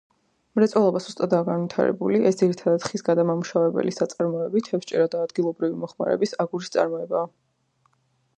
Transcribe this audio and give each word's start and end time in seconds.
მრეწველობა 0.59 1.01
სუსტადაა 1.07 1.45
განვითარებული, 1.49 2.21
ეს 2.29 2.39
ძირითადად 2.39 2.85
ხის 2.93 3.05
გადამამუშავებელი 3.09 3.93
საწარმოები, 3.99 4.63
თევზჭერა 4.71 5.07
და 5.17 5.23
ადგილობრივი 5.27 5.79
მოხმარების 5.85 6.35
აგურის 6.47 6.75
წარმოებაა. 6.79 7.31